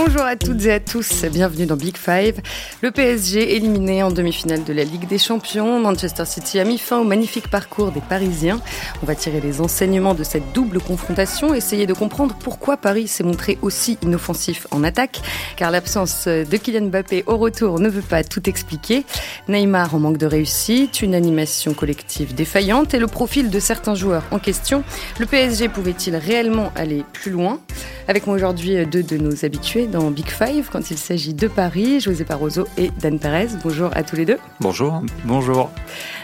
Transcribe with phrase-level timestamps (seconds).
[0.00, 2.40] Bonjour à toutes et à tous, bienvenue dans Big Five.
[2.82, 5.80] Le PSG éliminé en demi-finale de la Ligue des Champions.
[5.80, 8.60] Manchester City a mis fin au magnifique parcours des Parisiens.
[9.02, 13.24] On va tirer les enseignements de cette double confrontation, essayer de comprendre pourquoi Paris s'est
[13.24, 15.20] montré aussi inoffensif en attaque,
[15.56, 19.04] car l'absence de Kylian Mbappé au retour ne veut pas tout expliquer.
[19.48, 24.22] Neymar en manque de réussite, une animation collective défaillante et le profil de certains joueurs
[24.30, 24.84] en question.
[25.18, 27.58] Le PSG pouvait-il réellement aller plus loin?
[28.06, 32.00] Avec moi aujourd'hui deux de nos habitués dans Big Five quand il s'agit de Paris,
[32.00, 33.48] José Barroso et Dan Perez.
[33.62, 34.38] Bonjour à tous les deux.
[34.60, 35.02] Bonjour.
[35.24, 35.70] Bonjour.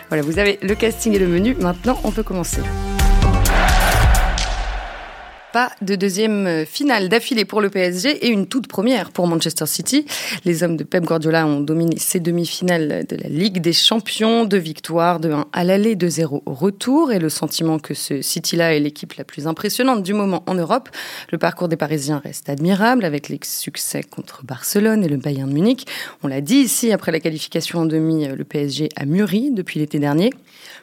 [0.08, 1.54] Voilà, vous avez le casting et le menu.
[1.54, 2.60] Maintenant, on peut commencer.
[5.54, 10.04] Pas de deuxième finale d'affilée pour le PSG et une toute première pour Manchester City.
[10.44, 14.46] Les hommes de Pep Guardiola ont dominé ces demi-finales de la Ligue des Champions.
[14.46, 17.12] Deux victoires, de 1 à l'aller, de 0 au retour.
[17.12, 20.88] Et le sentiment que ce City-là est l'équipe la plus impressionnante du moment en Europe.
[21.30, 25.54] Le parcours des Parisiens reste admirable avec les succès contre Barcelone et le Bayern de
[25.54, 25.86] Munich.
[26.24, 30.00] On l'a dit ici, après la qualification en demi, le PSG a mûri depuis l'été
[30.00, 30.30] dernier.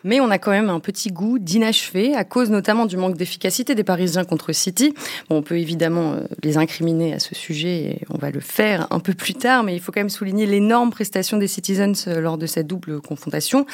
[0.03, 3.75] Mais on a quand même un petit goût d'inachevé à cause notamment du manque d'efficacité
[3.75, 4.94] des Parisiens contre City.
[5.30, 8.88] Bon, on peut évidemment euh, les incriminer à ce sujet et on va le faire
[8.92, 12.19] un peu plus tard, mais il faut quand même souligner l'énorme prestation des Citizens euh,
[12.19, 13.66] lors de cette double confrontation.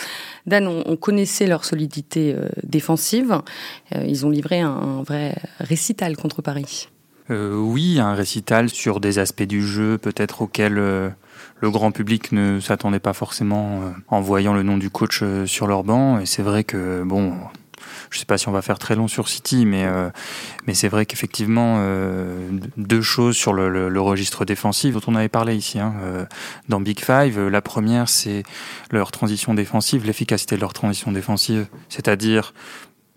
[0.46, 3.42] Dan, on, connaissait leur solidité euh, défensive.
[3.96, 6.90] Ils ont livré un, vrai récital contre Paris.
[7.30, 11.14] oui, un récital sur des aspects du jeu peut-être auxquels
[11.60, 15.46] le grand public ne s'attendait pas forcément euh, en voyant le nom du coach euh,
[15.46, 16.20] sur leur banc.
[16.20, 17.34] Et c'est vrai que, bon,
[18.10, 20.10] je sais pas si on va faire très long sur City, mais, euh,
[20.68, 21.80] mais c'est vrai qu'effectivement,
[22.78, 25.94] deux choses sur le, registre défensif dont on avait parlé ici hein,
[26.70, 27.48] dans Big Five.
[27.48, 28.44] La première, c'est
[28.92, 32.54] leur transition défensive, l'efficacité de leur transition défensive, c'est-à-dire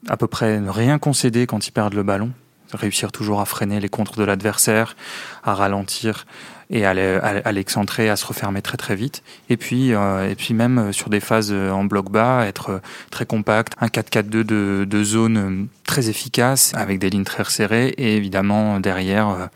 [0.09, 2.33] à peu près ne rien concéder quand ils perdent le ballon,
[2.73, 4.97] réussir toujours à freiner les contres de l'adversaire,
[5.45, 6.27] à ralentir
[6.71, 9.23] et à l'excentrer, à se refermer très très vite.
[9.49, 12.81] Et puis, euh, et puis même euh, sur des phases euh, en bloc bas, être
[13.11, 18.79] très compact, un 4-4-2 de, zone très efficace, avec des lignes très resserrées, et évidemment
[18.79, 19.51] derrière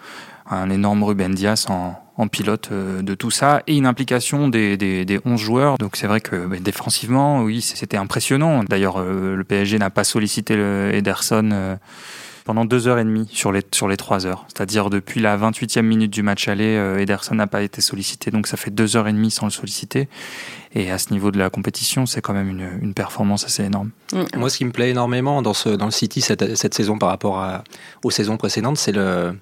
[0.51, 5.21] un énorme Ruben Dias en, pilote de tout ça et une implication des, des, des
[5.25, 5.79] 11 joueurs.
[5.79, 8.65] Donc c'est vrai que bah, défensivement, oui, c'était impressionnant.
[8.65, 10.55] D'ailleurs, le PSG n'a pas sollicité
[10.93, 11.77] Ederson
[12.44, 14.44] pendant deux heures et demie sur les, sur les trois heures.
[14.49, 18.47] C'est-à-dire depuis la 28e minute du match aller, euh, Ederson n'a pas été sollicité, donc
[18.47, 20.09] ça fait deux heures et demie sans le solliciter.
[20.75, 23.91] Et à ce niveau de la compétition, c'est quand même une, une, performance assez énorme.
[24.12, 24.22] Mm.
[24.37, 27.09] Moi, ce qui me plaît énormément dans, ce, dans le City cette, cette saison par
[27.09, 27.65] rapport à,
[28.03, 29.34] aux saisons précédentes, c'est le,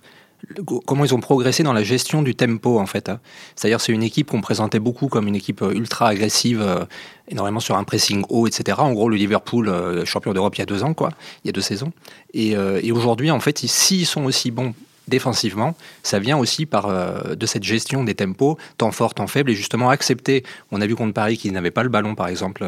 [0.86, 3.08] comment ils ont progressé dans la gestion du tempo en fait.
[3.08, 3.20] Hein.
[3.56, 6.84] C'est-à-dire c'est une équipe qu'on présentait beaucoup comme une équipe euh, ultra agressive, euh,
[7.28, 8.78] énormément sur un pressing haut, etc.
[8.80, 11.10] En gros le Liverpool euh, champion d'Europe il y a deux ans quoi,
[11.44, 11.92] il y a deux saisons.
[12.34, 14.74] Et, et aujourd'hui en fait s'ils sont aussi bons
[15.08, 19.50] défensivement, ça vient aussi par, euh, de cette gestion des tempos, temps fort, temps faible,
[19.50, 22.64] et justement accepter, on a vu contre Paris qu'ils n'avaient pas le ballon, par exemple,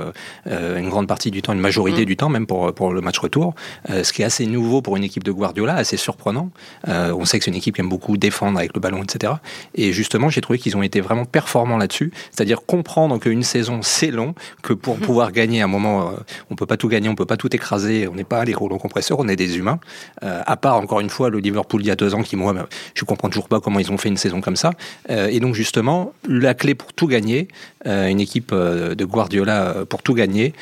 [0.47, 2.07] euh, une grande partie du temps, une majorité mm.
[2.07, 3.55] du temps, même pour, pour le match retour,
[3.91, 6.51] euh, ce qui est assez nouveau pour une équipe de Guardiola, assez surprenant.
[6.87, 9.35] on sait que c'est une équipe qui aime beaucoup défendre avec le ballon, etc.
[9.75, 14.11] Et justement, j'ai trouvé qu'ils ont été vraiment performants là-dessus, c'est-à-dire comprendre qu'une saison, c'est
[14.11, 15.01] long, que pour mm.
[15.01, 16.13] pouvoir gagner à un moment,
[16.51, 18.79] on peut pas tout gagner, on peut pas tout écraser, on n'est pas les rouleaux
[18.79, 19.79] compresseurs, on est des humains,
[20.21, 22.55] à part, encore une fois, le Liverpool il y a deux ans qui, moi,
[22.95, 24.73] je comprends toujours pas comment ils ont fait une saison comme ça.
[25.11, 27.49] Euh, et donc, justement, la clé pour tout gagner,
[27.87, 30.53] euh, une équipe euh, de Guardiola pour tout gagner,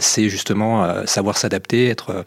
[0.00, 2.24] c'est justement savoir s'adapter, être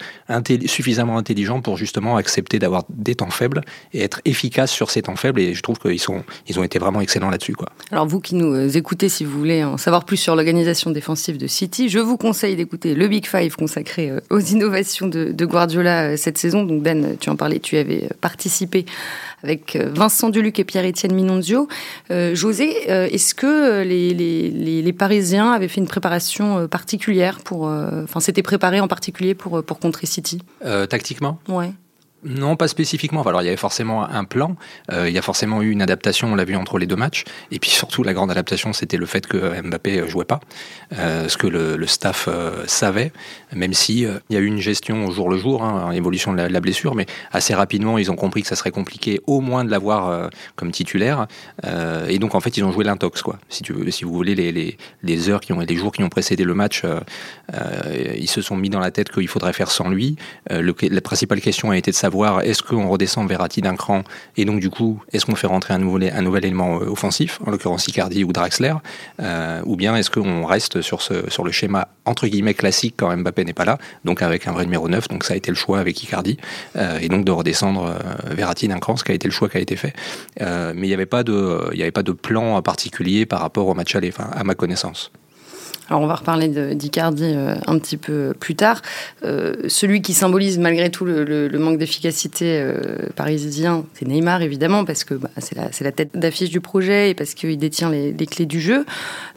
[0.68, 3.62] suffisamment intelligent pour justement accepter d'avoir des temps faibles
[3.94, 5.40] et être efficace sur ces temps faibles.
[5.40, 7.70] Et je trouve qu'ils sont, ils ont été vraiment excellents là-dessus, quoi.
[7.92, 11.48] Alors, vous qui nous écoutez, si vous voulez en savoir plus sur l'organisation défensive de
[11.48, 16.64] City, je vous conseille d'écouter le Big Five consacré aux innovations de, Guardiola cette saison.
[16.64, 18.85] Donc, Dan, tu en parlais, tu avais participé
[19.44, 21.68] avec euh, Vincent Duluc et Pierre-Étienne Minonzio.
[22.12, 28.22] Euh, José, euh, est-ce que les, les, Parisiens avaient fait une préparation particulière pour, enfin,
[28.22, 31.40] s'étaient préparés en particulier pour pour contrer City Tactiquement?
[31.50, 31.72] Ouais.
[32.26, 33.22] Non, pas spécifiquement.
[33.22, 34.56] Alors, il y avait forcément un plan.
[34.92, 37.24] Euh, il y a forcément eu une adaptation, on l'a vu entre les deux matchs.
[37.52, 40.40] Et puis surtout, la grande adaptation, c'était le fait que Mbappé jouait pas,
[40.98, 43.12] euh, ce que le, staff euh, savait,
[43.54, 46.42] même si il y a eu une gestion au jour le jour, hein, évolution de
[46.42, 49.70] la, blessure, mais assez rapidement, ils ont compris que ça serait compliqué, au moins de
[49.70, 51.28] l'avoir comme titulaire.
[52.08, 53.38] et donc, en fait, ils ont joué l'intox, quoi.
[53.50, 53.64] Si
[54.04, 54.34] vous voulez,
[55.04, 56.82] les, heures qui ont, les jours qui ont précédé le match,
[58.18, 60.16] ils se sont mis dans la tête qu'il faudrait faire sans lui.
[60.50, 64.04] La principale question a été de savoir savoir est-ce qu'on redescend Verratti d'un cran
[64.38, 68.24] et donc du coup est-ce qu'on fait rentrer un nouvel, élément offensif, en l'occurrence Icardi
[68.24, 68.74] ou Draxler,
[69.66, 71.00] ou bien est-ce qu'on reste sur,
[71.44, 74.88] le schéma entre guillemets classique quand Mbappé n'est pas là, donc avec un vrai numéro
[74.88, 76.38] 9, donc ça a été le choix avec Icardi,
[77.02, 77.94] et donc de redescendre
[78.32, 79.94] Verratti d'un cran, ce qui a été le choix qui a été fait.
[80.40, 83.74] mais il n'y avait, pas de, il avait pas de plan particulier par rapport au
[83.74, 85.12] match aller, enfin, à ma connaissance.
[85.90, 88.82] Alors on va reparler d'Icardi euh, un petit peu plus tard.
[89.24, 95.04] Euh, celui qui symbolise malgré tout le, manque d'efficacité euh, parisien, c'est Neymar évidemment, parce
[95.04, 98.60] que bah, c'est la, tête d'affiche du projet et parce qu'il détient les, clés du
[98.60, 98.86] jeu.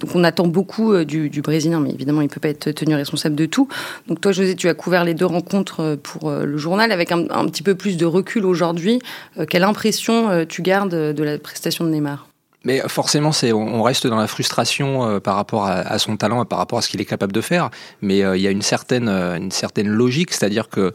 [0.01, 3.37] Donc on attend beaucoup du, Brésilien, mais évidemment il ne peut pas être tenu responsable
[3.37, 3.69] de tout.
[4.09, 7.47] Donc toi José, tu as couvert les deux rencontres pour le journal avec un, un
[7.47, 9.01] petit peu plus de recul aujourd'hui.
[9.49, 12.28] quelle impression tu gardes de la prestation de Neymar?
[12.65, 16.79] Mais forcément, on reste dans la frustration euh, par rapport à, son talent par rapport
[16.79, 17.71] à ce qu'il est capable de faire.
[18.03, 20.93] Mais euh, il y a une certaine, euh, une certaine logique, c'est-à-dire que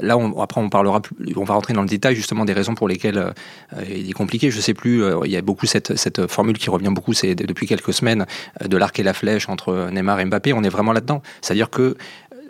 [0.00, 1.02] là, on, après, on parlera,
[1.36, 3.34] on va rentrer dans le détail justement des raisons pour lesquelles
[3.88, 4.52] il est compliqué.
[4.52, 5.02] Je sais plus.
[5.24, 8.24] il y a beaucoup cette, cette formule qui revient beaucoup, c'est depuis quelques semaines
[8.64, 10.52] de l'arc et la flèche entre Neymar et Mbappé.
[10.52, 11.22] On est vraiment là-dedans.
[11.40, 11.96] C'est-à-dire que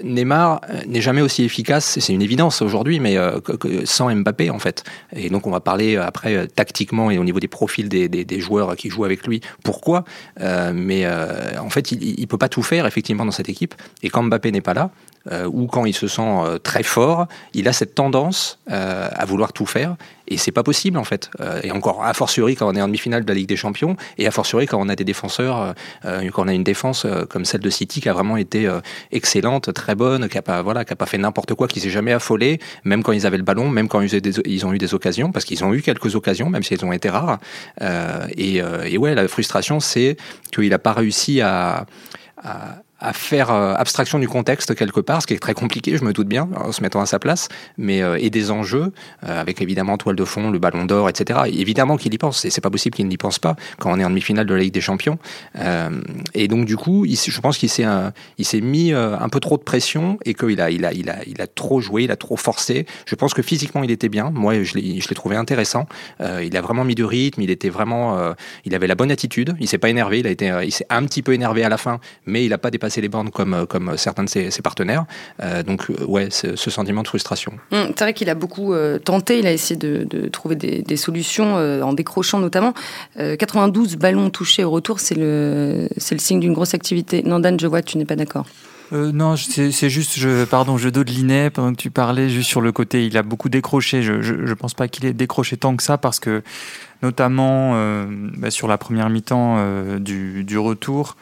[0.02, 3.40] Neymar euh, n'est jamais aussi efficace, c'est une évidence aujourd'hui, mais euh,
[3.84, 4.84] sans Mbappé en fait.
[5.14, 8.76] Et donc on va parler euh, après tactiquement et au niveau des profils des, joueurs
[8.76, 10.04] qui jouent avec lui, pourquoi?
[10.72, 13.74] mais en fait, il ne peut pas tout faire effectivement dans cette équipe.
[14.02, 14.90] Et quand Mbappé n'est pas là,
[15.30, 19.24] euh, ou quand il se sent euh, très fort, il a cette tendance euh, à
[19.26, 19.96] vouloir tout faire.
[20.28, 21.28] Et c'est pas possible en fait.
[21.64, 24.28] et encore a fortiori quand on est en demi-finale de la Ligue des Champions, et
[24.28, 25.74] a fortiori quand on a des défenseurs,
[26.04, 28.72] quand on a une défense comme celle de City qui a vraiment été
[29.10, 31.90] excellente, très bonne, qui a pas voilà, qui a pas fait n'importe quoi, qui s'est
[31.90, 35.32] jamais affolé, même quand ils avaient le ballon, même quand ils, ont eu des occasions,
[35.32, 37.40] parce qu'ils ont eu quelques occasions, même si elles ont été rares.
[38.36, 40.16] Et, et, ouais, la frustration, c'est
[40.54, 41.86] qu'il a pas réussi à,
[42.44, 46.04] à à faire euh, abstraction du contexte quelque part, ce qui est très compliqué, je
[46.04, 47.48] me doute bien, en se mettant à sa place,
[47.78, 48.92] mais euh, et des enjeux,
[49.24, 51.40] euh, avec évidemment toile de fond, le ballon d'or, etc.
[51.46, 54.04] évidemment qu'il y pense, et c'est pas possible qu'il n'y pense pas quand on est
[54.04, 55.18] en demi-finale de la Ligue des Champions.
[56.34, 57.86] et donc du coup, il, je pense qu'il s'est
[58.38, 61.16] il s'est mis un peu trop de pression et qu'il a il a il a
[61.26, 62.86] il a trop joué, il a trop forcé.
[63.06, 64.30] Je pense que physiquement il était bien.
[64.30, 65.86] Moi, je l'ai trouvé intéressant.
[66.20, 69.56] il a vraiment mis du rythme, il était vraiment, il avait la bonne attitude.
[69.60, 71.78] Il s'est pas énervé, il a été, il s'est un petit peu énervé à la
[71.78, 75.04] fin, mais il a pas dépassé les bornes comme, euh, comme certains de ses, partenaires.
[75.42, 77.52] Euh, donc, euh, ouais, ce sentiment de frustration.
[77.70, 81.92] Hum, c'est vrai qu'il a beaucoup tenté, il a essayé de, trouver des, solutions en
[81.92, 82.74] décrochant notamment.
[83.16, 87.22] 92 ballons touchés au retour, c'est le, le signe d'une grosse activité.
[87.22, 88.46] Nandan, je vois que tu n'es pas d'accord.
[88.92, 93.06] non, c'est juste, je, pardon, je dodelinais pendant que tu parlais, juste sur le côté,
[93.06, 94.02] il a beaucoup décroché.
[94.02, 96.42] Je ne pense pas qu'il ait décroché tant que ça parce que,
[97.02, 97.74] notamment
[98.36, 101.16] bah, sur la première mi-temps du, du, retour,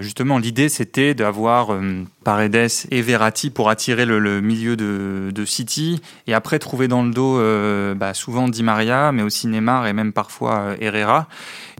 [0.00, 6.34] Justement, l'idée, c'était d'avoir euh, Paredes et Verratti pour attirer le, milieu de, City et
[6.34, 10.12] après trouver dans le dos euh, bah, souvent Di Maria, mais aussi Neymar et même
[10.12, 11.28] parfois euh, Herrera.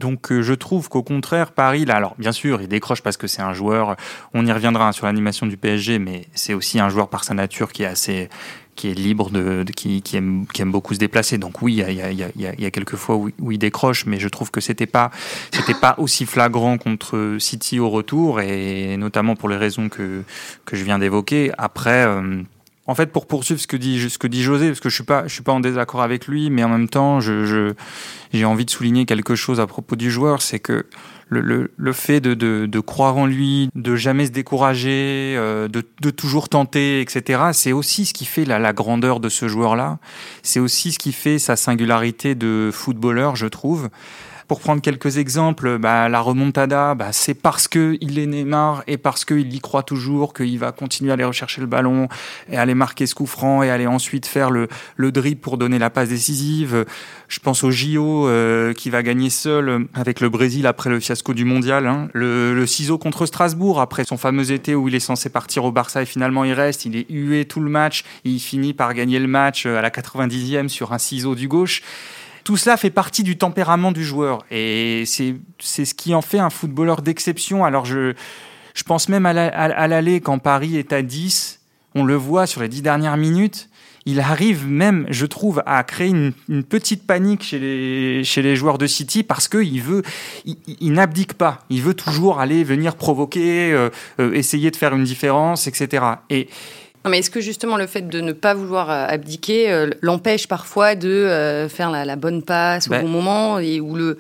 [0.01, 3.43] Donc je trouve qu'au contraire, Paris, là, alors bien sûr, il décroche parce que c'est
[3.43, 3.97] un joueur,
[4.33, 7.73] on y reviendra sur l'animation du PSG, mais c'est aussi un joueur par sa nature
[7.73, 8.29] qui est assez
[8.75, 11.39] qui est libre, de, qui, qui, aime, qui aime beaucoup se déplacer.
[11.39, 14.19] Donc oui, il y a, y, a, y a, quelques fois où, il décroche, mais
[14.19, 15.11] je trouve que c'était pas,
[15.53, 20.23] c'était pas aussi flagrant contre City au retour, et notamment pour les raisons que,
[20.65, 21.53] que je viens d'évoquer.
[21.59, 22.43] Après, euh,
[22.87, 25.05] en fait, pour poursuivre ce que dit, ce que dit José, parce que je suis
[25.05, 27.73] pas, je suis pas en désaccord avec lui, mais en même temps, je,
[28.33, 30.87] j'ai envie de souligner quelque chose à propos du joueur, c'est que
[31.29, 35.83] le, le, fait de, de, de, croire en lui, de jamais se décourager, euh, de,
[36.01, 37.45] de, toujours tenter, etc.
[37.53, 39.99] C'est aussi ce qui fait la, la grandeur de ce joueur-là.
[40.43, 43.89] C'est aussi ce qui fait sa singularité de footballeur, je trouve.
[44.49, 48.99] Pour prendre quelques exemples, bah, la remontada, bah, c'est parce que il est Neymar et
[48.99, 52.09] parce qu'il y croit toujours qu'il va continuer à aller rechercher le ballon
[52.51, 55.79] et aller marquer ce coup franc et aller ensuite faire le, le drip pour donner
[55.79, 56.85] la passe décisive.
[57.29, 61.33] Je pense au JO euh, qui va gagner seul avec le Brésil après le fiasco
[61.33, 61.87] du mondial.
[61.87, 62.09] Hein.
[62.13, 65.73] Le, le, ciseau contre Strasbourg après son fameux été où il est censé partir au
[65.73, 66.85] Barça et finalement il reste.
[66.85, 68.05] Il est hué tout le match.
[68.25, 71.83] Il finit par gagner le match à la 90e sur un ciseau du gauche.
[72.45, 76.51] Tout cela fait partie du tempérament du joueur et c'est ce qui en fait un
[76.51, 77.65] footballeur d'exception.
[77.65, 78.13] Alors je,
[78.75, 81.61] je pense même à l'aller quand Paris est à 10,
[81.95, 83.69] on le voit sur les 10 dernières minutes.
[84.07, 88.77] Il arrive même, je trouve, à créer une, petite panique chez les, chez les joueurs
[88.77, 90.03] de City parce qu'il veut,
[90.45, 91.61] il, n'abdique pas.
[91.71, 93.89] Il veut toujours aller venir provoquer, euh,
[94.21, 96.05] euh, essayer de faire une différence, etc.
[96.29, 96.49] Et,
[97.09, 100.95] mais est-ce que justement le fait de ne pas vouloir euh, abdiquer euh, l'empêche parfois
[100.95, 104.19] de euh, faire la, bonne passe au ben bon moment et où le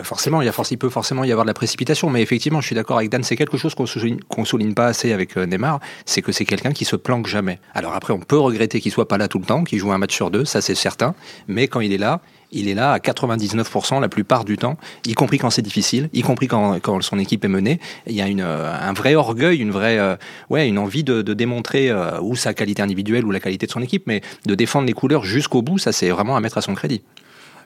[0.00, 2.66] Forcément, il, y a, il peut forcément y avoir de la précipitation, mais effectivement, je
[2.66, 6.22] suis d'accord avec Dan, c'est quelque chose qu'on souligne, souligne pas assez avec Neymar, c'est
[6.22, 7.58] que c'est quelqu'un qui se planque jamais.
[7.74, 9.98] Alors après, on peut regretter qu'il soit pas là tout le temps, qu'il joue un
[9.98, 11.16] match sur deux, ça c'est certain,
[11.48, 12.20] mais quand il est là,
[12.52, 14.76] il est là à 99% la plupart du temps,
[15.06, 17.80] y compris quand c'est difficile, y compris quand, quand, son équipe est menée.
[18.06, 20.16] Il y a une, euh, un vrai orgueil, une vraie, euh,
[20.50, 23.72] ouais, une envie de, de démontrer euh, ou sa qualité individuelle ou la qualité de
[23.72, 26.62] son équipe, mais de défendre les couleurs jusqu'au bout, ça c'est vraiment à mettre à
[26.62, 27.02] son crédit.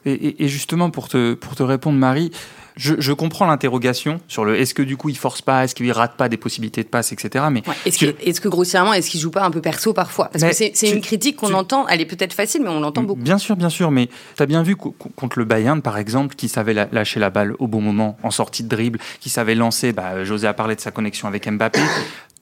[0.05, 2.33] Et, et, justement, pour te, pour te répondre, Marie,
[2.77, 5.91] je, je, comprends l'interrogation sur le est-ce que du coup il force pas, est-ce qu'il
[5.93, 7.45] rate pas des possibilités de passe, etc.
[7.51, 10.29] Mais ouais, est-ce que, grossièrement, est-ce qu'il joue pas un peu perso parfois?
[10.33, 13.21] Parce que c'est une critique qu'on entend, elle est peut-être facile, mais on l'entend beaucoup.
[13.21, 16.49] Bien sûr, bien sûr, mais tu as bien vu contre le Bayern, par exemple, qui
[16.49, 19.93] savait lâcher la balle au bon moment, en sortie de dribble, qui savait lancer.
[19.93, 21.81] Bah, José a parlé de sa connexion avec Mbappé.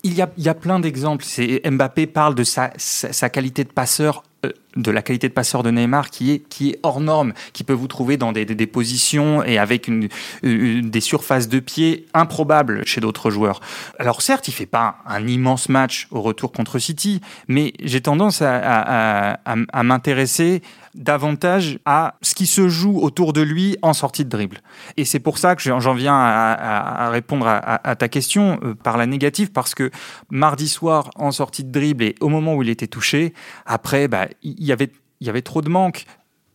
[0.03, 1.25] Il y, a, il y a plein d'exemples.
[1.71, 5.62] Mbappé parle de sa, sa, sa qualité de passeur euh, de la qualité de passeur
[5.62, 8.67] de Neymar qui est, qui est hors norme, qui peut vous trouver dans des, des,
[8.67, 10.09] positions et avec une,
[10.43, 13.61] des surfaces de pied improbables chez d'autres joueurs.
[13.99, 18.43] Alors certes, il fait pas un immense match au retour contre City, mais j'ai tendance
[18.43, 20.62] à, à, m'intéresser
[20.95, 24.61] davantage à ce qui se joue autour de lui en sortie de dribble.
[24.97, 29.07] Et c'est pour ça que j'en viens à, répondre à, ta question euh, par la
[29.07, 29.91] négative, parce que
[30.31, 33.35] mardi soir en sortie de dribble et au moment où il était touché,
[33.67, 34.29] après, bah,
[34.67, 34.90] y avait
[35.21, 36.07] il y avait trop de manque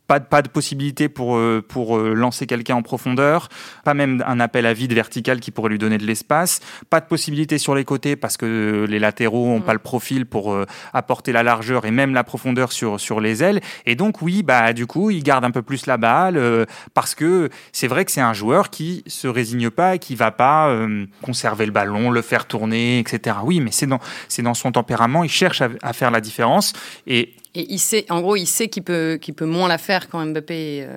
[0.08, 3.50] pas de, pas de possibilité pour, euh, pour euh, lancer quelqu'un en profondeur,
[3.84, 6.60] pas même un appel à vide vertical qui pourrait lui donner de l'espace,
[6.90, 9.64] pas de possibilité sur les côtés parce que les latéraux ont mmh.
[9.64, 13.44] pas le profil pour euh, apporter la largeur et même la profondeur sur, sur les
[13.44, 13.62] ailes.
[13.86, 16.40] Et donc oui, bah du coup, il garde un peu plus la balle
[16.94, 20.32] parce que c'est vrai que c'est un joueur qui se résigne pas et qui va
[20.32, 20.76] pas
[21.22, 23.38] conserver le ballon, le faire tourner, etc.
[23.44, 24.00] Oui, mais c'est dans,
[24.40, 26.74] dans son tempérament, il cherche à, à faire la différence
[27.08, 30.10] et et il sait, en gros, il sait qu'il peut, qu'il peut moins la faire
[30.10, 30.88] quand Mbappé.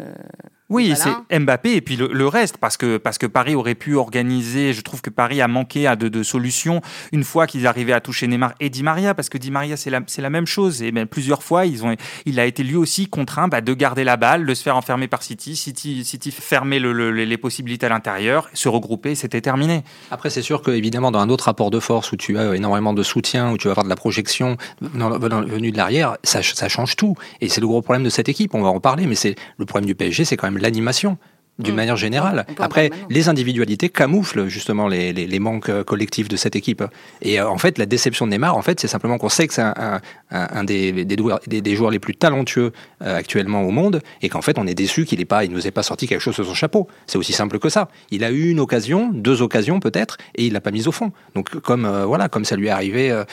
[0.71, 3.75] Euh, oui, c'est Mbappé et puis le, le, reste parce que parce que Paris aurait
[3.75, 4.75] pu organiser.
[4.75, 6.83] Je trouve que Paris a manqué à de, de solutions
[7.13, 9.89] une fois qu'ils arrivaient à toucher Neymar et Di Maria parce que Di Maria c'est
[9.89, 11.95] la c'est la même chose et ben, plusieurs fois ils ont
[12.27, 15.09] il a été lui aussi contraint bah, de garder la balle, de se faire enfermer
[15.09, 15.57] par City.
[15.57, 19.85] City City fermait le, le, les possibilités à l'intérieur, se regrouper, c'était terminé.
[20.11, 22.93] Après c'est sûr que évidemment dans un autre rapport de force où tu as énormément
[22.93, 26.97] de soutien, où tu vas avoir de la projection venue de l'arrière, ça, ça change
[26.97, 28.55] tout et c'est le gros problème de cette équipe.
[28.55, 31.19] On va en parler, mais c'est le problème du PSG, c'est quand même l'animation
[31.59, 31.77] d'une mmh.
[31.77, 32.47] manière générale.
[32.59, 36.85] Après, les individualités camouflent justement les, les, les, manques euh, collectifs de cette équipe.
[37.23, 39.55] Et euh, en fait, la déception de Neymar, en fait, c'est simplement qu'on sait que
[39.55, 40.01] c'est un, un,
[40.31, 42.73] un, des, des, des, des, joueurs les plus talentueux
[43.03, 45.67] euh, actuellement au monde, et qu'en fait, on est déçu qu'il ne pas, il nous
[45.67, 46.87] ait pas sorti quelque chose de son chapeau.
[47.07, 47.89] C'est aussi simple que ça.
[48.11, 51.13] Il a eu une occasion, deux occasions peut-être, et il l'a pas mise au fond.
[51.35, 53.25] Donc, comme euh, voilà, comme ça lui est arrivé, euh,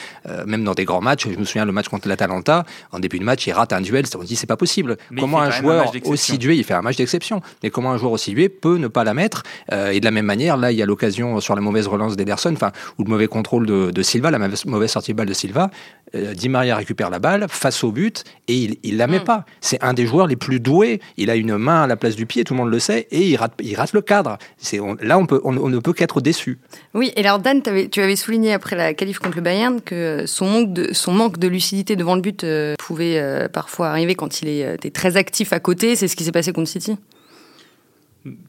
[0.46, 1.28] même dans des grands matchs.
[1.28, 4.04] Je me souviens le match contre l'Atalanta, en début de match, il rate un duel.
[4.16, 4.96] On se dit c'est pas possible.
[5.10, 7.40] Mais comment un joueur aussi dué, il fait un match d'exception.
[7.62, 8.12] Mais comment un joueur
[8.48, 9.42] peut ne pas la mettre
[9.72, 12.16] euh, Et de la même manière, là, il y a l'occasion sur la mauvaise relance
[12.16, 15.34] d'Ederson, enfin, ou le mauvais contrôle de, de, Silva, la mauvaise, sortie de balle de
[15.34, 15.70] Silva.
[16.14, 19.24] Euh, Di Maria récupère la balle face au but et il, il la met mm.
[19.24, 19.44] pas.
[19.60, 21.00] C'est un des joueurs les plus doués.
[21.16, 23.22] Il a une main à la place du pied, tout le monde le sait, et
[23.22, 24.38] il rate, il rate le cadre.
[24.56, 26.58] C'est, là, on, peut, on, on, ne peut qu'être déçu.
[26.94, 30.24] Oui, et alors Dan, avais, tu avais souligné après la qualif contre le Bayern que
[30.26, 34.42] son manque de, son manque de lucidité devant le but euh, pouvait parfois arriver quand
[34.42, 35.96] il est, était très actif à côté.
[35.96, 36.96] C'est ce qui s'est passé contre City?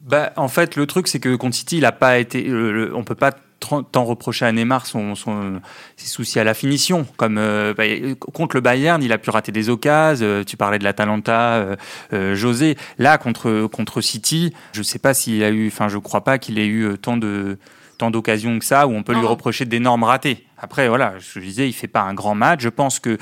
[0.02, 2.42] Bah, en fait, le truc, c'est que contre City, il a pas été.
[2.42, 5.60] Le, on peut pas tant reprocher à Neymar son, son,
[5.96, 7.06] ses soucis à la finition.
[7.16, 7.84] Comme euh, bah,
[8.32, 10.24] contre le Bayern, il a pu rater des occasions.
[10.24, 11.76] Euh, tu parlais de l'Atalanta, euh,
[12.12, 12.76] euh, José.
[12.98, 15.68] Là, contre contre City, je sais pas s'il a eu.
[15.68, 17.58] Enfin, je crois pas qu'il ait eu tant de
[17.98, 20.46] tant d'occasions que ça où on peut lui reprocher d'énormes ratés.
[20.56, 22.60] Après, voilà, je disais, il fait pas un grand match.
[22.62, 23.18] Je pense que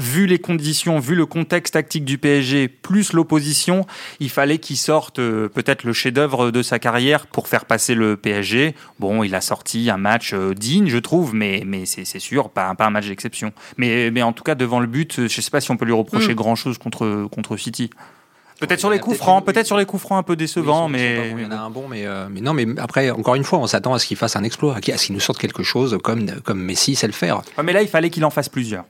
[0.00, 3.86] vu les conditions, vu le contexte tactique du PSG, plus l'opposition,
[4.18, 8.16] il fallait qu'il sorte euh, peut-être le chef-d'œuvre de sa carrière pour faire passer le
[8.16, 8.74] PSG.
[8.98, 12.74] Bon, il a sorti un match euh, digne, je trouve, mais, mais c'est sûr, pas,
[12.74, 13.52] pas un match d'exception.
[13.76, 15.84] Mais, mais en tout cas, devant le but, je ne sais pas si on peut
[15.84, 16.36] lui reprocher mm.
[16.36, 17.90] grand-chose contre, contre City.
[18.60, 21.32] Peut-être sur les coups francs, peut-être sur les coups francs un peu décevants, oui, mais
[21.34, 23.58] il y en a un bon, mais, euh, mais non, mais après encore une fois,
[23.58, 25.98] on s'attend à ce qu'il fasse un exploit, à ce qu'il nous sorte quelque chose
[26.04, 27.38] comme comme Messi sait le faire.
[27.56, 28.84] Ouais, mais là, il fallait qu'il en fasse plusieurs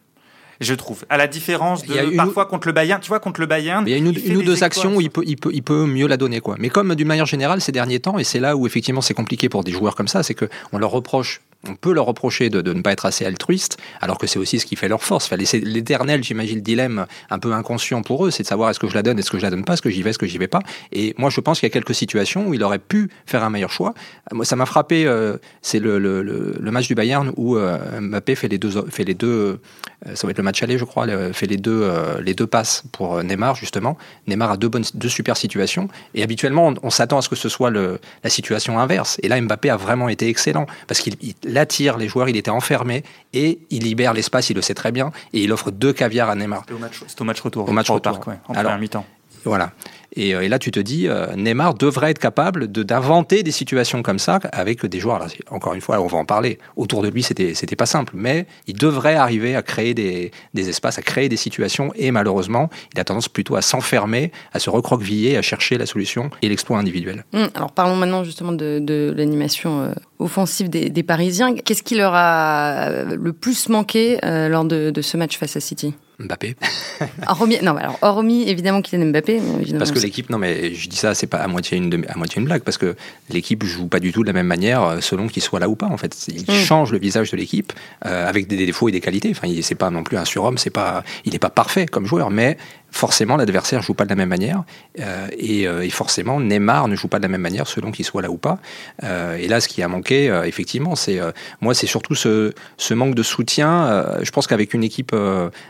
[0.60, 1.04] je trouve.
[1.08, 2.16] À la différence de une...
[2.16, 3.84] parfois contre le Bayern, tu vois, contre le Bayern.
[3.86, 6.06] Il y a une, ou, deux actions où il peut, il, peut, il peut mieux
[6.06, 6.56] la donner, quoi.
[6.58, 9.48] Mais comme d'une manière générale, ces derniers temps, et c'est là où effectivement c'est compliqué
[9.48, 12.72] pour des joueurs comme ça, c'est qu'on leur reproche on peut leur reprocher de, de,
[12.72, 15.26] ne pas être assez altruiste, alors que c'est aussi ce qui fait leur force.
[15.26, 18.78] Enfin, c'est l'éternel, j'imagine, le dilemme un peu inconscient pour eux, c'est de savoir est-ce
[18.78, 20.18] que je la donne, est-ce que je la donne pas, est-ce que j'y vais, est-ce
[20.18, 20.60] que j'y vais pas.
[20.92, 23.50] Et moi, je pense qu'il y a quelques situations où il aurait pu faire un
[23.50, 23.94] meilleur choix.
[24.32, 28.34] Moi, ça m'a frappé, euh, c'est le, le, le, match du Bayern où euh, Mbappé
[28.36, 29.60] fait les deux, fait les deux,
[30.06, 31.90] euh, ça va être le match aller, je crois, fait les deux,
[32.22, 33.96] les deux passes pour Neymar, justement.
[34.26, 35.88] Neymar a deux, bonnes, deux super situations.
[36.14, 39.18] Et habituellement, on, s'attend à ce que ce soit le, la situation inverse.
[39.22, 41.16] Et là, Mbappé a vraiment été excellent parce qu'il
[41.56, 45.12] attire les joueurs, il était enfermé et il libère l'espace, il le sait très bien.
[45.32, 46.62] Et il offre deux caviars à Neymar.
[46.62, 46.74] C'était
[47.22, 47.68] au match, retour.
[47.68, 48.20] Au match retour.
[48.48, 49.06] en Alors, mi-temps.
[49.44, 49.72] Voilà.
[50.18, 54.18] Euh, et, là, tu te dis, euh, Neymar devrait être capable d'inventer des situations comme
[54.18, 55.26] ça avec des joueurs.
[55.50, 56.58] encore une fois, on va en parler.
[56.76, 60.68] Autour de lui, c'était c'était pas simple, mais il devrait arriver à créer des, des,
[60.68, 61.92] espaces, à créer des situations.
[61.96, 66.30] Et malheureusement, il a tendance plutôt à s'enfermer, à se recroqueviller, à chercher la solution
[66.42, 67.24] et l'exploit individuel.
[67.32, 71.54] Hum, alors parlons maintenant justement de, de l'animation euh, offensive des, des Parisiens.
[71.54, 75.94] Qu'est-ce qui leur a le plus manqué lors de, de ce match face à City?
[76.20, 76.56] Mbappé.
[77.28, 79.40] hormis, non, alors hormis évidemment Kylian Mbappé.
[79.78, 82.40] parce que l'équipe, non mais je dis ça, c'est pas à moitié une à moitié
[82.40, 82.96] une blague parce que
[83.30, 85.76] l'équipe joue pas du tout de la même manière euh, selon qu'il soit là ou
[85.76, 86.28] pas en fait.
[86.28, 86.54] Il mm.
[86.54, 87.72] change le visage de l'équipe
[88.06, 89.30] euh, avec des défauts et des qualités.
[89.30, 92.30] Enfin, c'est pas non plus un surhomme, c'est pas, il n'est pas parfait comme joueur,
[92.30, 92.56] mais
[92.90, 94.64] forcément l'adversaire joue pas de la même manière
[94.98, 98.22] euh, euh, et, forcément Neymar ne joue pas de la même manière selon qu'il soit
[98.22, 98.58] là ou pas
[99.04, 101.20] euh, et là ce qui a manqué effectivement c'est
[101.60, 102.52] moi c'est surtout ce,
[102.94, 105.14] manque de soutien je pense qu'avec une équipe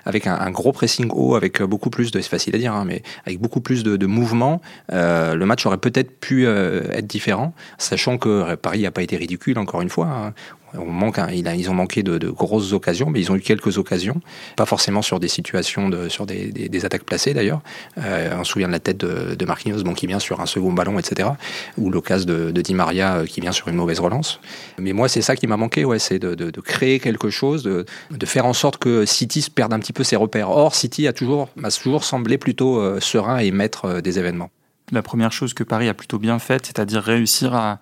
[0.04, 3.02] avec un, gros pressing haut avec beaucoup plus de c'est facile à dire hein, mais
[3.26, 4.60] avec beaucoup plus de, de mouvement
[4.90, 9.82] le match aurait peut-être pu être différent sachant que Paris n'a pas été ridicule encore
[9.82, 10.32] une fois hein.
[10.74, 14.20] On manque, ils ont manqué de, grosses occasions, mais ils ont eu quelques occasions,
[14.56, 17.60] pas forcément sur des situations, sur des, attaques placées d'ailleurs.
[17.98, 20.46] Euh, on se souvient de la tête de, de Marquinhos, bon, qui vient sur un
[20.46, 21.30] second ballon, etc.
[21.76, 24.40] Ou l'occasion de, Di Maria euh, qui vient sur une mauvaise relance.
[24.78, 27.84] Mais moi, c'est ça qui m'a manqué, ouais, c'est de, créer quelque chose, de,
[28.24, 30.50] faire en sorte que City se perde un petit peu ses repères.
[30.50, 34.50] Or, City a toujours, m'a toujours semblé plutôt euh, serein et maître des événements.
[34.92, 37.78] La première chose que Paris a plutôt bien faite, c'est-à-dire réussir à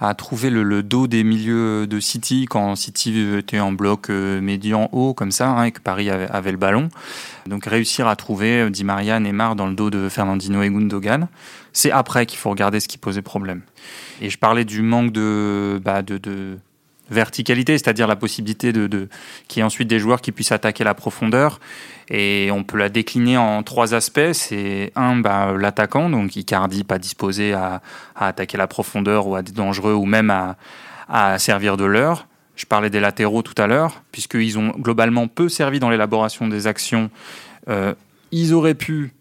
[0.00, 4.88] à trouver le, dos des milieux de City quand City était en bloc euh, médian
[4.92, 6.88] haut comme ça hein, et que Paris avait, le ballon.
[7.46, 11.28] Donc réussir à trouver euh, Di Maria, Neymar dans le dos de Fernandino et Gundogan,
[11.72, 13.60] c'est après qu'il faut regarder ce qui posait problème.
[14.22, 16.58] Et je parlais du manque de, bah, de, de
[17.10, 19.08] verticalité, c'est-à-dire la possibilité de, de
[19.48, 21.60] qu'il y ait ensuite des joueurs qui puissent attaquer la profondeur.
[22.08, 24.32] Et on peut la décliner en trois aspects.
[24.32, 27.82] C'est un, bah, l'attaquant, donc Icardi pas disposé à,
[28.16, 30.56] à, attaquer la profondeur ou à être dangereux ou même à,
[31.08, 32.26] à servir de l'heure.
[32.56, 36.66] Je parlais des latéraux tout à l'heure, puisqu'ils ont globalement peu servi dans l'élaboration des
[36.66, 37.10] actions.
[37.68, 37.94] Euh,
[38.32, 39.12] ils auraient pu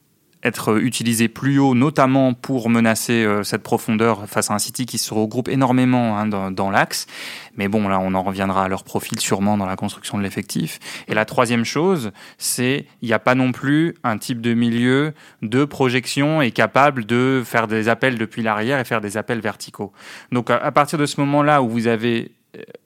[0.43, 4.97] être utilisé plus haut, notamment pour menacer euh, cette profondeur face à un City qui
[4.97, 7.07] se regroupe énormément hein, dans, l'axe.
[7.55, 10.79] Mais bon, là, on en reviendra à leur profil sûrement dans la construction de l'effectif.
[11.07, 15.13] Et la troisième chose, c'est il n'y a pas non plus un type de milieu
[15.41, 19.91] de projection et capable de faire des appels depuis l'arrière et faire des appels verticaux.
[20.31, 22.38] Donc à partir de ce moment-là où vous avez euh,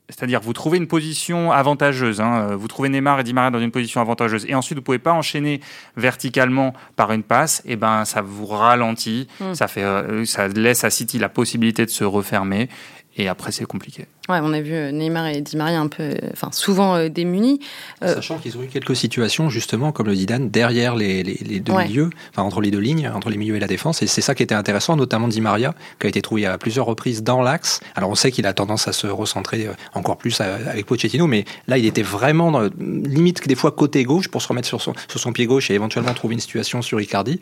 [0.09, 3.59] c'est-à-dire, vous trouvez une position avantageuse, hein, euh, vous trouvez Neymar et Di Maria dans
[3.59, 5.61] une position avantageuse, et ensuite vous pouvez pas enchaîner
[5.95, 9.53] verticalement par une passe, et eh ben ça vous ralentit, mm.
[9.53, 12.69] ça fait, euh, ça laisse à City la possibilité de se refermer,
[13.15, 14.07] et après, c'est compliqué.
[14.29, 17.09] Ouais, on a vu euh, Neymar et Di Maria un peu, euh, enfin souvent euh,
[17.09, 17.59] démunis.
[18.01, 21.73] Sachant qu'ils ont eu quelques situations justement, comme le dit Dan, derrière les, les, deux
[21.73, 24.01] milieux, enfin entre les deux lignes, entre les milieux et la défense.
[24.01, 26.85] Et c'est ça qui était intéressant, notamment Di Maria, qui a été trouvé à plusieurs
[26.85, 27.81] reprises dans l'axe.
[27.95, 31.77] Alors on sait qu'il a tendance à se recentrer encore plus avec Pochettino, mais là
[31.77, 35.19] il était vraiment dans, limite des fois côté gauche pour se remettre sur son, sur
[35.19, 37.41] son pied gauche et éventuellement trouver une situation sur Icardi.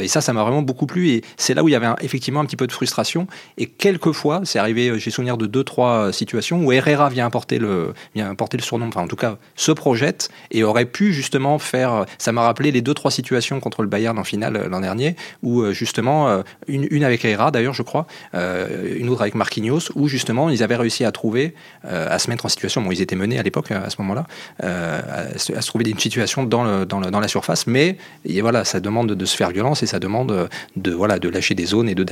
[0.00, 1.10] et ça, ça m'a vraiment beaucoup plu.
[1.10, 3.28] Et c'est là où il y avait effectivement un petit peu de frustration.
[3.58, 7.94] Et quelquefois, c'est arrivé j'ai souvenir de deux, trois situations où Herrera vient apporter le,
[8.14, 12.06] vient apporter le surnom, enfin en tout cas se projette et aurait pu justement faire.
[12.18, 15.16] Ça m'a rappelé les deux, trois situations contre le Bayern en finale euh, l'an dernier,
[15.42, 19.92] où euh, justement, euh, une, une avec Herrera d'ailleurs, je crois, une autre avec Marquinhos,
[19.94, 22.82] où justement ils avaient réussi à trouver, à se mettre en situation.
[22.82, 24.26] Bon, ils étaient menés à l'époque, à ce moment-là,
[24.62, 27.96] à, se trouver une situation dans, le, dans, le, dans la surface, mais
[28.40, 31.66] voilà, ça demande de se faire violence et ça demande de, voilà, de lâcher des
[31.66, 32.04] zones et de,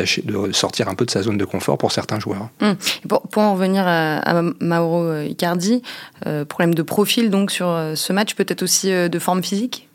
[0.52, 2.48] sortir un peu de sa zone de confort pour certains joueurs.
[2.60, 2.76] Hum.
[3.08, 5.82] Pour, en revenir à, Mauro Icardi,
[6.26, 9.88] euh, problème de profil donc sur euh, ce match, peut-être aussi euh, de forme physique?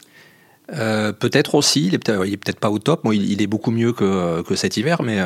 [0.71, 3.03] Peut-être aussi, il est peut-être pas au top.
[3.03, 5.19] Moi, il, est beaucoup mieux que, que cet hiver, mais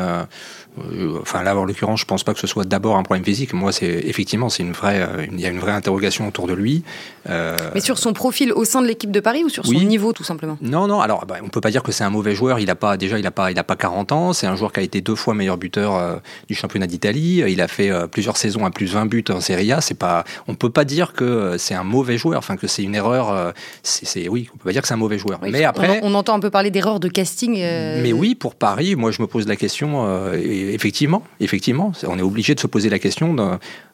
[0.80, 3.54] euh, enfin là en l'occurrence je pense pas que ce soit d'abord un problème physique.
[3.54, 6.54] Moi c'est effectivement c'est une vraie euh, il y a une vraie interrogation autour de
[6.54, 6.84] lui.
[7.30, 10.14] Euh, mais sur son profil au sein de l'équipe de Paris ou sur son niveau
[10.14, 10.58] tout simplement?
[10.62, 12.60] Non non alors bah, on peut pas dire que c'est un mauvais joueur.
[12.60, 14.34] Il a pas déjà il a pas il a pas 40 ans.
[14.34, 17.44] C'est un joueur qui a été deux fois meilleur buteur du championnat d'Italie.
[17.48, 19.82] Il a fait plusieurs saisons à plus 20 buts en Serie A.
[19.82, 22.40] C'est pas on peut pas dire que c'est un mauvais joueur.
[22.40, 23.54] Enfin que c'est une erreur
[23.84, 26.36] c'est oui on peut pas dire que c'est un mauvais joueur mais après on, entend
[26.36, 29.56] un peu parler d'erreur de casting mais oui pour Paris moi je me pose la
[29.56, 33.36] question effectivement, effectivement, on est obligé de se poser la question,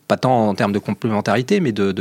[0.10, 1.92] pas tant en termes de complémentarité, mais de,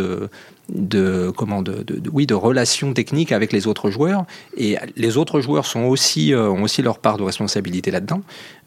[0.71, 4.25] de comment de, oui de relations techniques avec les autres joueurs.
[4.57, 8.23] Et les autres joueurs sont aussi euh, ont aussi leur part de responsabilité là-dedans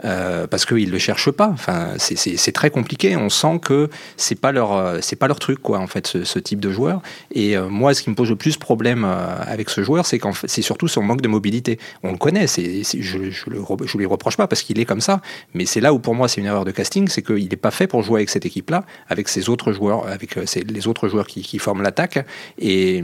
[0.05, 1.49] euh, parce qu'ils le cherchent pas.
[1.49, 3.15] Enfin c'est très compliqué.
[3.17, 6.59] On sent que c'est pas leur euh, pas leur truc quoi en fait ce, type
[6.59, 7.01] de joueur.
[7.33, 11.03] Et moi ce qui me pose le plus problème avec ce joueur c'est surtout son
[11.03, 11.79] manque de mobilité.
[12.03, 15.21] On le connaît je, je lui reproche pas parce qu'il est comme ça.
[15.53, 17.71] Mais c'est là où pour moi c'est une erreur de casting c'est qu'il n'est pas
[17.71, 21.59] fait pour jouer avec cette équipe là avec autres joueurs avec les autres joueurs qui,
[21.59, 22.25] forment la attaque.
[22.57, 23.03] Et,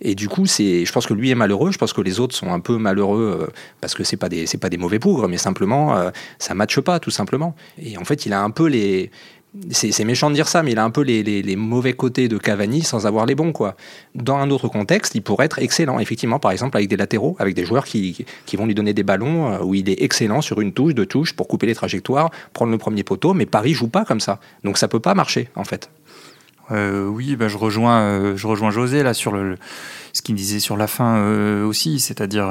[0.00, 1.70] et du coup, c'est, je pense que lui est malheureux.
[1.70, 4.46] Je pense que les autres sont un peu malheureux euh, parce que c'est pas des,
[4.46, 7.54] c'est pas des mauvais bougres, mais simplement euh, ça matche pas, tout simplement.
[7.78, 9.10] Et en fait, il a un peu les
[9.70, 12.82] c'est méchant de dire ça, mais il a un peu les, mauvais côtés de Cavani
[12.82, 13.52] sans avoir les bons.
[13.52, 13.76] quoi.
[14.14, 17.54] Dans un autre contexte, il pourrait être excellent, effectivement, par exemple avec des latéraux, avec
[17.54, 20.60] des joueurs qui, qui vont lui donner des ballons, euh, où il est excellent sur
[20.60, 23.88] une touche, deux touches, pour couper les trajectoires, prendre le premier poteau, mais Paris joue
[23.88, 24.40] pas comme ça.
[24.64, 25.90] Donc ça peut pas marcher, en fait.
[26.70, 29.58] Euh, oui, bah, je, rejoins, euh, je rejoins José là sur le,
[30.14, 31.22] ce qu'il disait sur la fin
[31.64, 32.48] aussi, c'est-à-dire